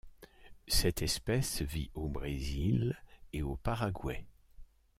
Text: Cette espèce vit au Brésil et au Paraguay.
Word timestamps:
Cette 0.67 1.03
espèce 1.03 1.61
vit 1.61 1.91
au 1.93 2.09
Brésil 2.09 2.97
et 3.33 3.43
au 3.43 3.55
Paraguay. 3.57 4.25